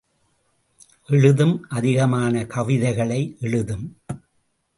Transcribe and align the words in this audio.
எழுதும் 1.07 1.65
அதிகமான 1.69 2.45
கவிதைகளை 2.45 3.37
எழுதும்! 3.39 3.85